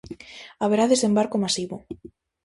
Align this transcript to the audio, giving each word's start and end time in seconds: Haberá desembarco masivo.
Haberá 0.61 0.85
desembarco 0.87 1.35
masivo. 1.43 1.75